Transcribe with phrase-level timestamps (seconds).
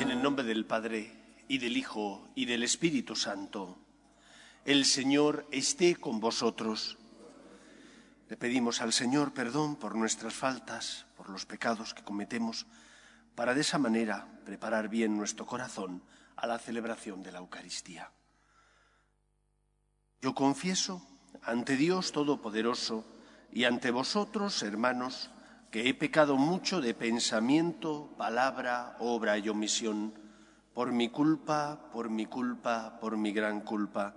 [0.00, 1.12] En el nombre del Padre,
[1.48, 3.78] y del Hijo, y del Espíritu Santo,
[4.64, 6.98] el Señor esté con vosotros.
[8.28, 12.66] Le pedimos al Señor perdón por nuestras faltas, por los pecados que cometemos,
[13.38, 16.02] para de esa manera preparar bien nuestro corazón
[16.34, 18.10] a la celebración de la Eucaristía.
[20.20, 21.06] Yo confieso
[21.44, 23.04] ante Dios Todopoderoso
[23.52, 25.30] y ante vosotros, hermanos,
[25.70, 30.14] que he pecado mucho de pensamiento, palabra, obra y omisión,
[30.74, 34.16] por mi culpa, por mi culpa, por mi gran culpa.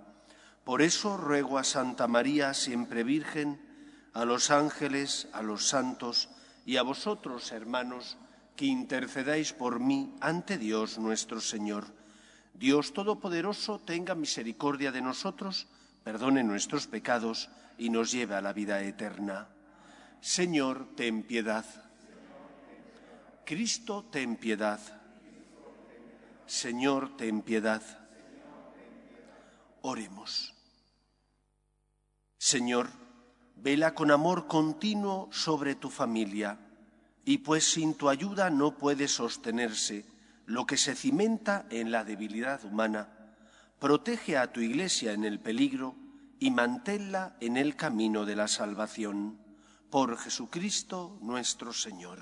[0.64, 6.28] Por eso ruego a Santa María, siempre Virgen, a los ángeles, a los santos
[6.66, 8.18] y a vosotros, hermanos,
[8.56, 11.86] que intercedáis por mí ante Dios nuestro Señor.
[12.54, 15.66] Dios Todopoderoso tenga misericordia de nosotros,
[16.04, 19.48] perdone nuestros pecados y nos lleve a la vida eterna.
[20.20, 21.64] Señor, ten piedad.
[23.44, 24.80] Cristo, ten piedad.
[26.46, 27.82] Señor, ten piedad.
[29.80, 30.54] Oremos.
[32.38, 32.88] Señor,
[33.56, 36.58] vela con amor continuo sobre tu familia,
[37.24, 40.04] y pues sin tu ayuda no puede sostenerse
[40.46, 43.08] lo que se cimenta en la debilidad humana,
[43.78, 45.94] protege a tu iglesia en el peligro
[46.38, 49.38] y manténla en el camino de la salvación.
[49.90, 52.18] Por Jesucristo nuestro Señor.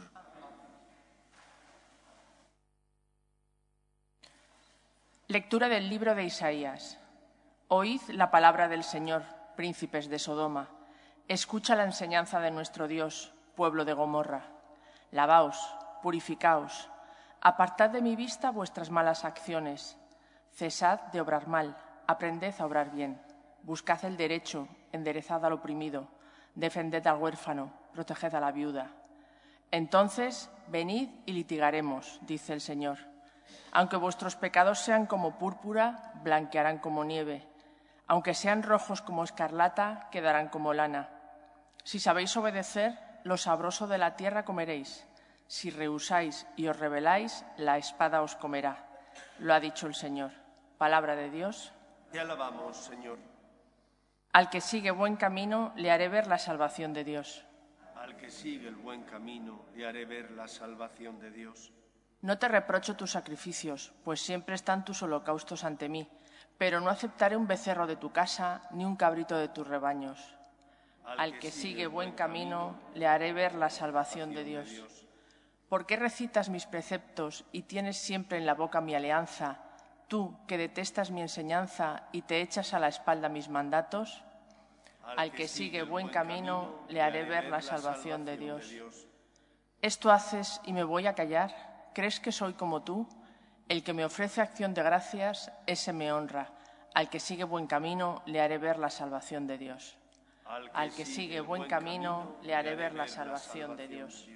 [5.29, 6.98] Lectura del libro de Isaías.
[7.69, 9.23] Oíd la palabra del Señor,
[9.57, 10.69] príncipes de Sodoma.
[11.29, 14.59] Escucha la enseñanza de nuestro Dios, pueblo de Gomorra.
[15.12, 15.58] Lavaos,
[16.03, 16.89] purificaos,
[17.41, 19.97] apartad de mi vista vuestras malas acciones.
[20.52, 23.20] Cesad de obrar mal, aprended a obrar bien.
[23.62, 26.08] Buscad el derecho, enderezad al oprimido,
[26.55, 28.90] defended al huérfano, proteged a la viuda.
[29.70, 32.98] Entonces, venid y litigaremos, dice el Señor.
[33.73, 37.46] Aunque vuestros pecados sean como púrpura, blanquearán como nieve.
[38.06, 41.08] Aunque sean rojos como escarlata, quedarán como lana.
[41.85, 45.07] Si sabéis obedecer, lo sabroso de la tierra comeréis.
[45.47, 48.86] Si rehusáis y os rebeláis, la espada os comerá.
[49.39, 50.31] Lo ha dicho el Señor.
[50.79, 51.73] Palabra de Dios.
[52.13, 53.19] Te alabamos, Señor.
[54.33, 57.45] Al que sigue buen camino, le haré ver la salvación de Dios.
[57.97, 61.73] Al que sigue el buen camino, le haré ver la salvación de Dios.
[62.23, 66.09] No te reprocho tus sacrificios, pues siempre están tus holocaustos ante mí,
[66.59, 70.36] pero no aceptaré un becerro de tu casa ni un cabrito de tus rebaños.
[71.17, 75.07] Al que sigue buen camino, le haré ver la salvación de Dios.
[75.69, 79.59] ¿Por qué recitas mis preceptos y tienes siempre en la boca mi alianza,
[80.09, 84.25] tú que detestas mi enseñanza y te echas a la espalda mis mandatos?
[85.17, 88.75] Al que sigue buen camino, le haré ver la salvación de Dios.
[89.83, 91.91] ¿Esto haces y me voy a callar?
[91.95, 93.09] ¿Crees que soy como tú?
[93.69, 96.53] El que me ofrece acción de gracias, ese me honra.
[96.95, 99.99] Al que sigue buen camino, le haré ver la salvación de Dios.
[100.72, 104.27] Al que sigue buen camino, le haré ver la salvación de Dios.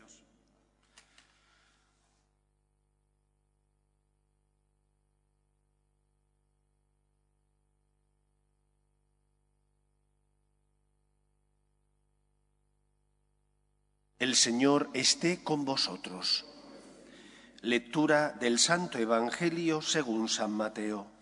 [14.21, 16.47] El Señor esté con vosotros.
[17.61, 21.14] Lectura del Santo Evangelio según San Mateo.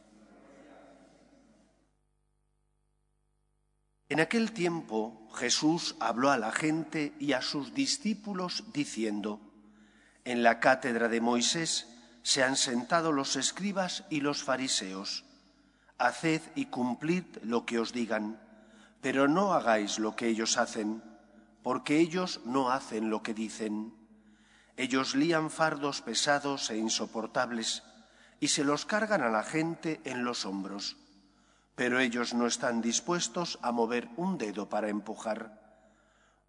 [4.12, 9.40] En aquel tiempo Jesús habló a la gente y a sus discípulos diciendo,
[10.26, 11.88] En la cátedra de Moisés
[12.22, 15.24] se han sentado los escribas y los fariseos.
[15.96, 18.38] Haced y cumplid lo que os digan,
[19.00, 21.02] pero no hagáis lo que ellos hacen,
[21.62, 23.94] porque ellos no hacen lo que dicen.
[24.76, 27.82] Ellos lían fardos pesados e insoportables
[28.40, 30.98] y se los cargan a la gente en los hombros
[31.74, 35.60] pero ellos no están dispuestos a mover un dedo para empujar.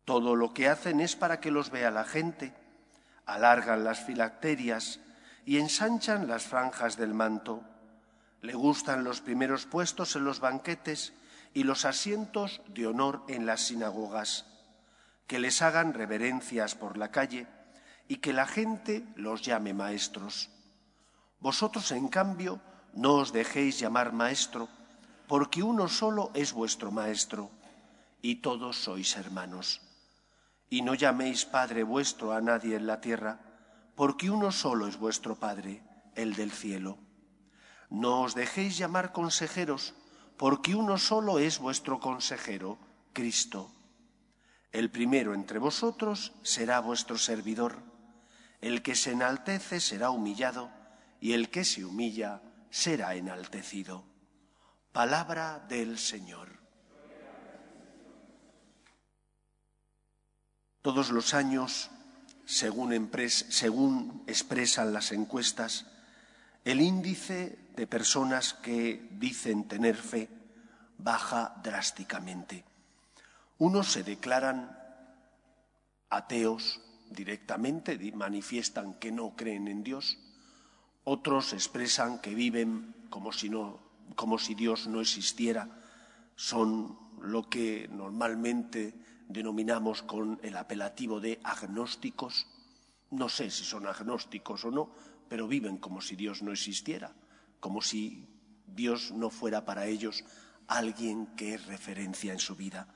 [0.06, 2.54] Todo lo que hacen es para que los vea la gente,
[3.26, 5.00] alargan las filacterias
[5.46, 7.64] y ensanchan las franjas del manto.
[8.42, 11.14] Le gustan los primeros puestos en los banquetes
[11.54, 14.46] y los asientos de honor en las sinagogas,
[15.28, 17.48] que les hagan reverencias por la calle
[18.08, 20.50] y que la gente los llame maestros.
[21.40, 22.60] Vosotros, en cambio,
[22.94, 24.68] no os dejéis llamar maestro,
[25.28, 27.50] porque uno solo es vuestro Maestro,
[28.22, 29.82] y todos sois hermanos.
[30.70, 33.40] Y no llaméis Padre vuestro a nadie en la tierra,
[33.96, 35.84] porque uno solo es vuestro Padre,
[36.16, 36.98] el del cielo.
[37.90, 39.94] No os dejéis llamar consejeros,
[40.38, 42.80] porque uno solo es vuestro consejero,
[43.14, 43.72] Cristo.
[44.72, 47.78] El primero entre vosotros será vuestro servidor.
[48.62, 50.72] El que se enaltece será humillado,
[51.22, 52.42] y el que se humilla
[52.72, 54.13] será enaltecido.
[54.94, 56.50] Palabra del Señor.
[60.84, 61.90] Todos los años,
[62.46, 62.94] según,
[64.28, 65.88] expresan las encuestas,
[66.64, 70.30] el índice de personas que dicen tener fe
[71.00, 72.64] baja drásticamente.
[73.58, 74.78] Unos se declaran
[76.12, 80.20] ateos directamente, manifiestan que no creen en Dios,
[81.04, 83.83] otros expresan que viven como si, no,
[84.16, 85.70] como si Dios no existiera,
[86.36, 88.94] son lo que normalmente
[89.28, 92.48] denominamos con el apelativo de agnósticos.
[93.12, 94.92] No sé si son agnósticos o no,
[95.30, 97.16] pero viven como si Dios no existiera,
[97.60, 98.28] como si
[98.68, 100.24] Dios no fuera para ellos
[100.68, 102.88] alguien que es referencia en su vida.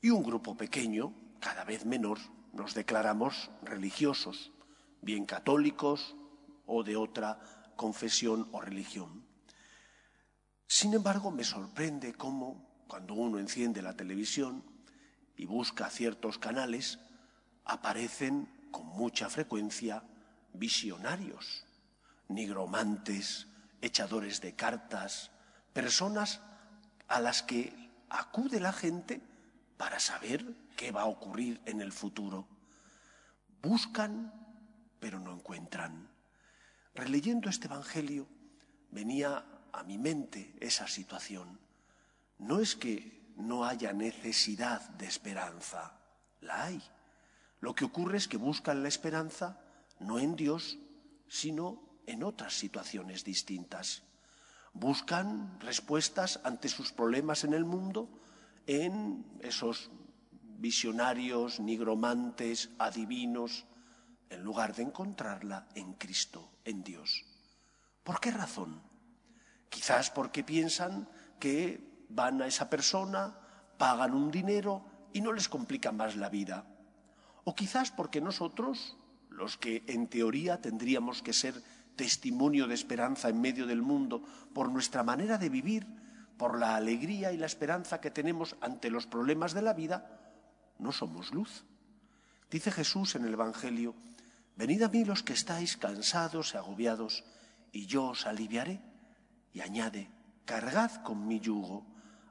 [0.00, 2.18] Y un grupo pequeño, cada vez menor,
[2.52, 4.52] nos declaramos religiosos,
[5.00, 6.16] bien católicos
[6.66, 9.24] o de otra confesión o religión.
[10.74, 14.64] Sin embargo, me sorprende cómo cuando uno enciende la televisión
[15.36, 16.98] y busca ciertos canales,
[17.66, 20.02] aparecen con mucha frecuencia
[20.54, 21.66] visionarios,
[22.28, 23.48] nigromantes,
[23.82, 25.30] echadores de cartas,
[25.74, 26.40] personas
[27.06, 29.20] a las que acude la gente
[29.76, 32.48] para saber qué va a ocurrir en el futuro.
[33.60, 34.32] Buscan,
[35.00, 36.08] pero no encuentran.
[36.94, 38.26] Releyendo este Evangelio
[38.90, 41.58] venía a mi mente esa situación.
[42.38, 45.98] No es que no haya necesidad de esperanza,
[46.40, 46.82] la hay.
[47.60, 49.60] Lo que ocurre es que buscan la esperanza
[50.00, 50.78] no en Dios,
[51.28, 54.02] sino en otras situaciones distintas.
[54.72, 58.08] Buscan respuestas ante sus problemas en el mundo
[58.66, 59.90] en esos
[60.58, 63.66] visionarios, nigromantes, adivinos,
[64.30, 67.24] en lugar de encontrarla en Cristo, en Dios.
[68.02, 68.80] ¿Por qué razón?
[69.72, 71.08] Quizás porque piensan
[71.40, 71.80] que
[72.10, 73.40] van a esa persona,
[73.78, 74.84] pagan un dinero
[75.14, 76.68] y no les complica más la vida.
[77.44, 78.98] O quizás porque nosotros,
[79.30, 81.56] los que en teoría tendríamos que ser
[81.96, 84.22] testimonio de esperanza en medio del mundo,
[84.52, 85.86] por nuestra manera de vivir,
[86.36, 90.20] por la alegría y la esperanza que tenemos ante los problemas de la vida,
[90.78, 91.64] no somos luz.
[92.50, 93.94] Dice Jesús en el Evangelio,
[94.54, 97.24] venid a mí los que estáis cansados y agobiados,
[97.72, 98.91] y yo os aliviaré.
[99.52, 100.10] Y añade,
[100.44, 101.86] cargad con mi yugo,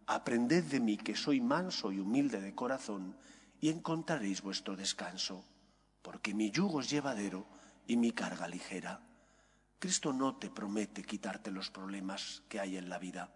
[0.08, 3.16] aprended de mí que soy manso y humilde de corazón,
[3.60, 5.46] y encontraréis vuestro descanso,
[6.02, 7.46] porque mi yugo es llevadero
[7.88, 9.02] y mi carga ligera.
[9.80, 13.32] Cristo no te promete quitarte los problemas que hay en la vida,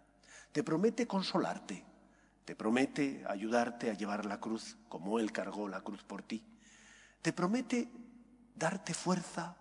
[0.51, 1.85] te promete consolarte,
[2.45, 6.45] te promete ayudarte a llevar la cruz como Él cargó la cruz por ti.
[7.21, 7.89] Te promete
[8.55, 9.57] darte fuerza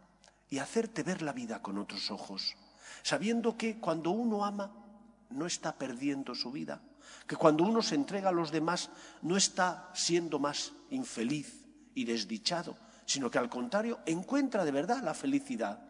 [0.50, 2.56] y hacerte ver la vida con otros ojos,
[3.02, 4.72] sabiendo que cuando uno ama
[5.30, 6.80] no está perdiendo su vida,
[7.26, 8.90] que cuando uno se entrega a los demás
[9.22, 11.64] no está siendo más infeliz
[11.94, 12.76] y desdichado,
[13.06, 15.80] sino que al contrario encuentra de verdad la felicidad,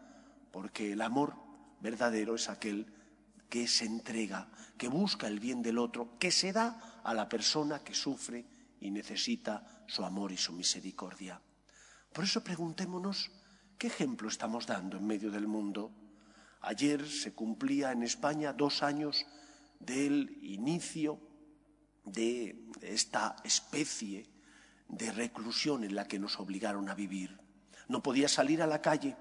[0.51, 1.35] porque el amor
[1.79, 2.91] verdadero es aquel
[3.49, 7.79] que se entrega, que busca el bien del otro, que se da a la persona
[7.79, 8.45] que sufre
[8.79, 11.39] y necesita su amor y su misericordia.
[12.11, 13.31] Por eso preguntémonos,
[13.77, 15.91] ¿qué ejemplo estamos dando en medio del mundo?
[16.65, 19.23] Ayer se cumplía en España dos años
[19.79, 21.19] del inicio
[22.05, 24.25] de esta especie
[24.87, 27.39] de reclusión en la que nos obligaron a vivir.
[27.87, 29.15] No podías salir a la calle,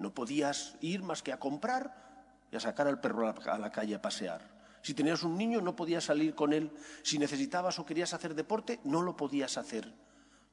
[0.00, 3.94] no podías ir más que a comprar y a sacar al perro a la calle
[3.94, 4.56] a pasear.
[4.82, 6.72] Si tenías un niño no podías salir con él.
[7.04, 9.94] Si necesitabas o querías hacer deporte, no lo podías hacer.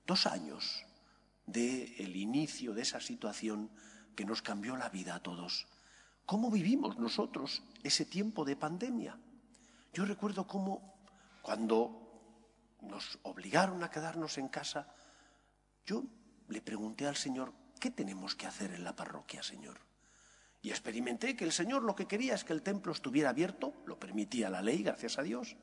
[0.06, 0.86] Dos años
[1.48, 3.72] del el inicio de esa situación
[4.16, 5.66] que nos cambió la vida a todos.
[6.26, 9.18] ¿Cómo vivimos nosotros ese tiempo de pandemia?
[9.94, 10.96] Yo recuerdo cómo
[11.42, 12.00] cuando
[12.82, 14.88] nos obligaron a quedarnos en casa,
[15.86, 16.04] yo
[16.48, 19.80] le pregunté al Señor, ¿qué tenemos que hacer en la parroquia, Señor?
[20.62, 24.00] Y experimenté que el Señor lo que quería es que el templo estuviera abierto, lo
[24.00, 25.58] permitía la ley, gracias a Dios,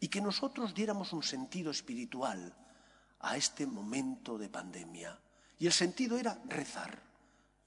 [0.00, 2.56] y que nosotros diéramos un sentido espiritual
[3.20, 5.20] a este momento de pandemia.
[5.58, 7.02] Y el sentido era rezar.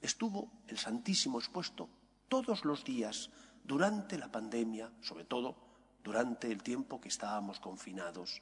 [0.01, 1.88] Estuvo el Santísimo expuesto
[2.27, 3.29] todos los días
[3.63, 5.55] durante la pandemia, sobre todo
[6.03, 8.41] durante el tiempo que estábamos confinados.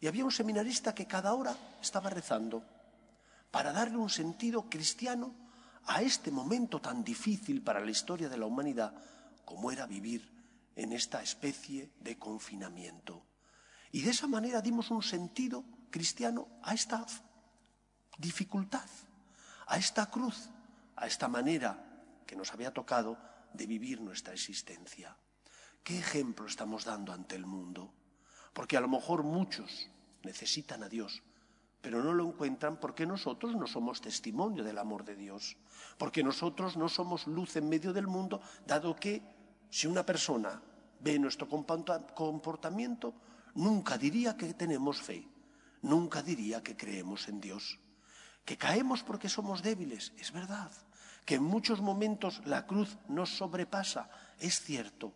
[0.00, 2.62] Y había un seminarista que cada hora estaba rezando
[3.50, 5.34] para darle un sentido cristiano
[5.86, 8.92] a este momento tan difícil para la historia de la humanidad
[9.44, 10.30] como era vivir
[10.76, 13.24] en esta especie de confinamiento.
[13.90, 17.06] Y de esa manera dimos un sentido cristiano a esta
[18.18, 18.86] dificultad,
[19.66, 20.50] a esta cruz,
[20.94, 21.87] a esta manera
[22.28, 23.16] que nos había tocado
[23.54, 25.16] de vivir nuestra existencia.
[25.82, 27.94] ¿Qué ejemplo estamos dando ante el mundo?
[28.52, 29.88] Porque a lo mejor muchos
[30.22, 31.22] necesitan a Dios,
[31.80, 35.56] pero no lo encuentran porque nosotros no somos testimonio del amor de Dios,
[35.96, 39.22] porque nosotros no somos luz en medio del mundo, dado que
[39.70, 40.60] si una persona
[41.00, 43.14] ve nuestro comportamiento,
[43.54, 45.26] nunca diría que tenemos fe,
[45.80, 47.80] nunca diría que creemos en Dios.
[48.44, 50.72] Que caemos porque somos débiles, es verdad.
[51.28, 54.08] Que en muchos momentos la cruz nos sobrepasa,
[54.40, 55.12] es cierto.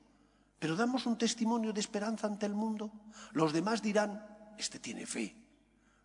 [0.59, 2.93] Pero damos un testimonio de esperanza ante el mundo.
[3.33, 4.21] Los demás dirán,
[4.59, 5.35] este tiene fe,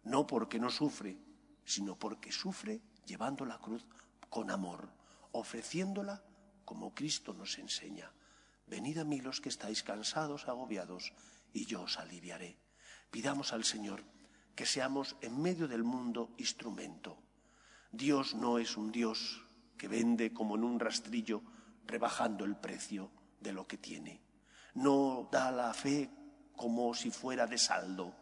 [0.06, 1.18] no porque no sufre,
[1.66, 3.86] sino porque sufre llevando la cruz
[4.30, 4.88] con amor,
[5.34, 6.24] ofreciéndola
[6.64, 8.10] como Cristo nos enseña.
[8.66, 11.12] Venid a mí los que estáis cansados, agobiados,
[11.52, 12.58] y yo os aliviaré.
[13.12, 14.06] Pidamos al Señor
[14.56, 17.18] que seamos en medio del mundo instrumento.
[17.92, 19.44] Dios no es un Dios
[19.78, 21.42] que vende como en un rastrillo
[21.86, 24.22] rebajando el precio de lo que tiene.
[24.74, 26.10] No da la fe
[26.56, 28.14] como si fuera de saldo,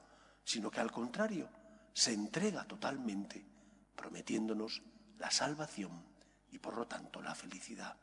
[0.43, 1.49] sino que al contrario,
[1.93, 3.45] se entrega totalmente,
[3.95, 4.81] prometiéndonos
[5.17, 6.03] la salvación
[6.51, 7.97] y por lo tanto la felicidad.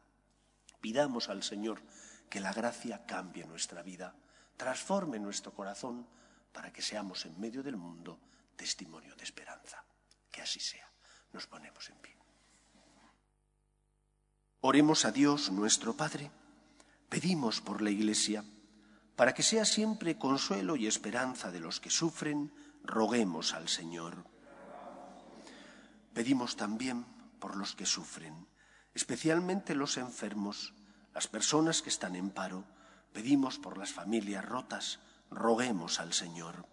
[0.81, 1.83] Pidamos al Señor
[2.29, 4.15] que la gracia cambie nuestra vida,
[4.57, 6.07] transforme nuestro corazón
[6.53, 8.19] para que seamos en medio del mundo
[8.57, 9.85] testimonio de esperanza.
[10.31, 10.91] Que así sea.
[11.33, 12.12] Nos ponemos en pie.
[14.65, 16.31] Oremos a Dios nuestro Padre.
[17.09, 18.45] Pedimos por la Iglesia
[19.17, 22.53] para que sea siempre consuelo y esperanza de los que sufren
[22.85, 24.25] roguemos al Señor.
[26.15, 27.05] Pedimos también
[27.41, 28.47] por los que sufren,
[28.95, 30.75] especialmente los enfermos,
[31.13, 32.63] las personas que están en paro.
[33.13, 36.67] Pedimos por las familias rotas, roguemos al Señor.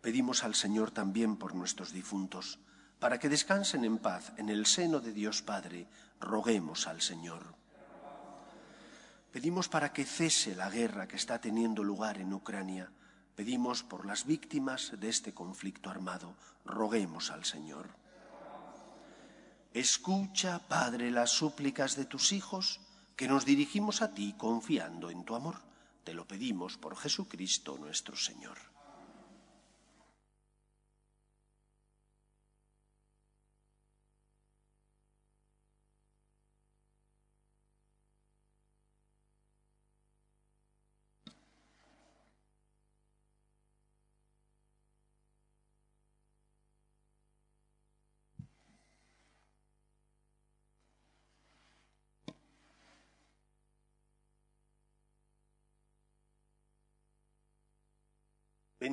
[0.00, 2.58] Pedimos al Señor también por nuestros difuntos,
[3.00, 5.88] para que descansen en paz en el seno de Dios Padre,
[6.20, 7.42] roguemos al Señor.
[9.32, 12.90] Pedimos para que cese la guerra que está teniendo lugar en Ucrania,
[13.40, 16.34] Pedimos por las víctimas de este conflicto armado.
[16.66, 17.88] Roguemos al Señor.
[19.72, 22.80] Escucha, Padre, las súplicas de tus hijos,
[23.16, 25.56] que nos dirigimos a ti confiando en tu amor.
[26.04, 28.58] Te lo pedimos por Jesucristo nuestro Señor.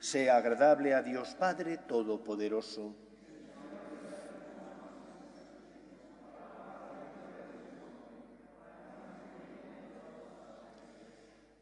[0.00, 2.94] sea agradable a Dios Padre Todopoderoso.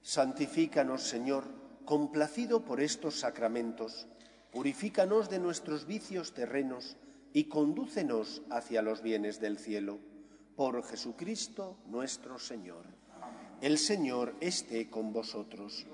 [0.02, 1.44] Santifícanos, Señor,
[1.84, 4.06] complacido por estos sacramentos,
[4.52, 6.96] purifícanos de nuestros vicios terrenos
[7.32, 9.98] y condúcenos hacia los bienes del cielo.
[10.54, 12.84] Por Jesucristo nuestro Señor.
[13.60, 15.86] El Señor esté con vosotros.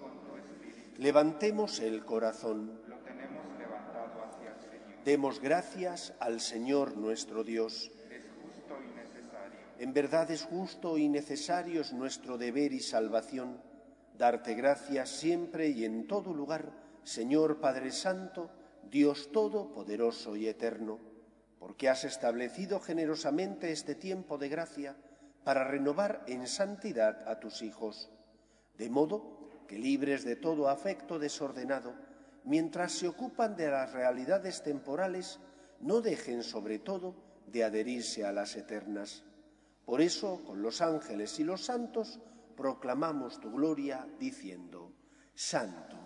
[0.99, 2.81] Levantemos el corazón.
[2.89, 5.05] Lo tenemos levantado hacia el Señor.
[5.05, 7.91] Demos gracias al Señor nuestro Dios.
[8.11, 9.59] Es justo y necesario.
[9.79, 13.61] En verdad es justo y necesario es nuestro deber y salvación
[14.23, 16.71] darte gracias siempre y en todo lugar,
[17.03, 18.51] Señor Padre Santo,
[18.89, 21.01] Dios Todopoderoso y Eterno,
[21.59, 24.97] porque has establecido generosamente este tiempo de gracia
[25.45, 28.11] para renovar en santidad a tus hijos,
[28.79, 29.42] de modo
[29.73, 31.95] que libres de todo afecto desordenado,
[32.45, 35.41] mientras se ocupan de las realidades temporales,
[35.81, 37.15] no dejen sobre todo
[37.47, 39.25] de adherirse a las eternas.
[39.87, 42.21] Por eso, con los ángeles y los santos,
[42.55, 44.93] proclamamos tu gloria diciendo,
[45.35, 45.97] Santo,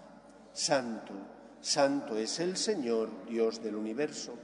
[0.53, 1.15] Santo,
[1.61, 4.39] Santo es el Señor, Dios del universo,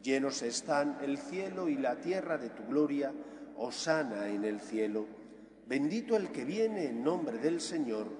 [0.00, 3.12] llenos están el cielo y la tierra de tu gloria,
[3.56, 5.08] Osana en el cielo.
[5.66, 8.19] Bendito el que viene en nombre del Señor,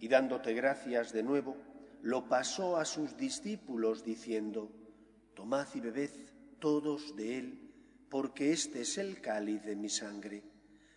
[0.00, 1.56] y dándote gracias de nuevo,
[2.02, 4.72] lo pasó a sus discípulos diciendo,
[5.34, 6.10] Tomad y bebed
[6.58, 7.72] todos de él,
[8.08, 10.42] porque este es el cáliz de mi sangre,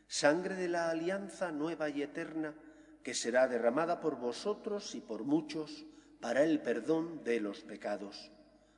[0.08, 2.56] sangre de la alianza nueva y eterna,
[3.04, 5.86] que será derramada por vosotros y por muchos
[6.22, 8.32] para el perdón de los pecados.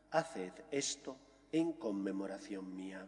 [0.10, 1.18] Haced esto
[1.52, 3.08] en conmemoración mía.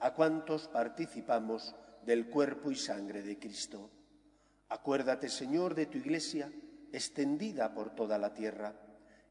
[0.00, 3.90] a cuantos participamos del cuerpo y sangre de Cristo.
[4.68, 6.50] Acuérdate, Señor, de tu Iglesia,
[6.92, 8.74] extendida por toda la tierra,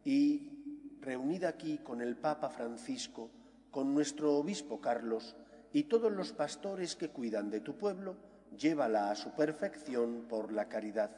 [0.04, 3.30] y reunida aquí con el Papa Francisco,
[3.72, 5.36] con nuestro Obispo Carlos
[5.72, 8.16] y todos los pastores que cuidan de tu pueblo,
[8.58, 11.12] llévala a su perfección por la caridad.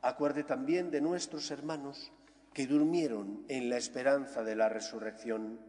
[0.00, 2.12] Acuerde también de nuestros hermanos
[2.54, 5.60] que durmieron en la esperanza de la resurrección,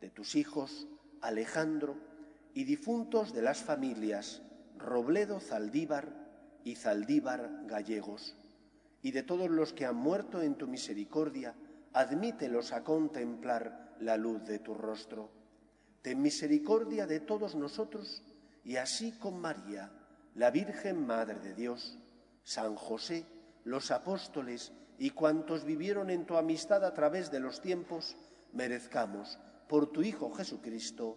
[0.00, 0.86] de tus hijos
[1.20, 1.96] Alejandro,
[2.54, 4.42] y difuntos de las familias
[4.78, 6.08] Robledo Zaldívar
[6.64, 8.36] y Zaldívar Gallegos,
[9.02, 11.54] y de todos los que han muerto en tu misericordia,
[11.92, 15.30] admítelos a contemplar la luz de tu rostro.
[16.02, 18.22] Ten misericordia de todos nosotros,
[18.64, 19.90] y así con María,
[20.34, 21.98] la Virgen Madre de Dios,
[22.42, 23.26] San José,
[23.64, 28.16] los apóstoles y cuantos vivieron en tu amistad a través de los tiempos,
[28.52, 31.16] merezcamos, por tu Hijo Jesucristo,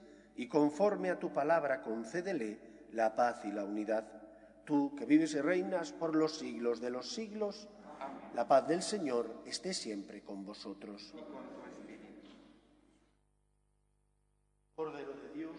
[0.35, 2.59] y conforme a tu palabra concédele
[2.91, 4.05] la paz y la unidad.
[4.65, 7.67] Tú que vives y reinas por los siglos de los siglos,
[8.33, 11.13] la paz del Señor esté siempre con vosotros.
[14.75, 15.57] Cordero de Dios,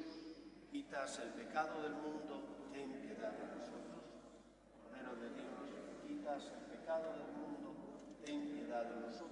[0.70, 4.02] quitas el pecado del mundo, ten piedad de nosotros.
[4.82, 7.74] Cordero de Dios, quitas el pecado del mundo,
[8.24, 9.31] ten piedad de nosotros.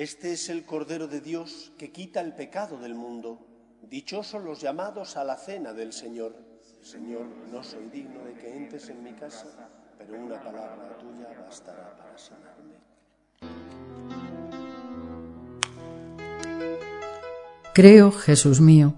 [0.00, 3.38] Este es el Cordero de Dios que quita el pecado del mundo.
[3.82, 6.34] Dichosos los llamados a la cena del Señor.
[6.80, 11.94] Señor, no soy digno de que entres en mi casa, pero una palabra tuya bastará
[11.98, 12.76] para sanarme.
[17.74, 18.96] Creo, Jesús mío,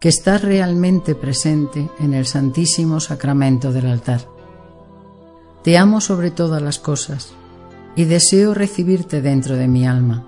[0.00, 4.22] que estás realmente presente en el Santísimo Sacramento del altar.
[5.62, 7.34] Te amo sobre todas las cosas
[7.96, 10.27] y deseo recibirte dentro de mi alma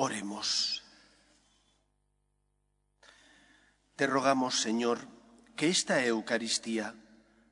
[0.00, 0.84] Oremos.
[3.96, 5.00] Te rogamos, Señor,
[5.56, 6.94] que esta Eucaristía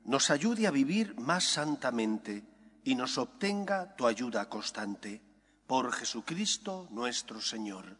[0.05, 2.45] nos ayude a vivir más santamente
[2.85, 5.21] y nos obtenga tu ayuda constante.
[5.67, 7.97] Por Jesucristo nuestro Señor.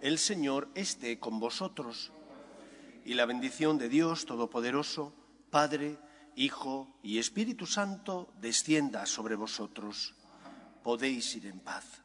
[0.00, 2.12] El Señor esté con vosotros.
[3.04, 5.12] Y la bendición de Dios Todopoderoso,
[5.50, 5.98] Padre,
[6.36, 10.14] Hijo y Espíritu Santo, descienda sobre vosotros.
[10.84, 12.04] Podéis ir en paz.